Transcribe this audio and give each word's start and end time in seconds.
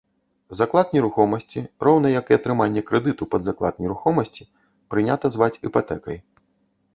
Заклад 0.59 0.87
нерухомасці, 0.95 1.59
роўна 1.87 2.07
як 2.19 2.25
і 2.33 2.37
атрыманне 2.39 2.83
крэдыту 2.89 3.23
пад 3.35 3.41
заклад 3.51 3.79
нерухомасці, 3.85 4.49
прынята 4.95 5.27
зваць 5.37 5.53
іпатэкай. 5.71 6.17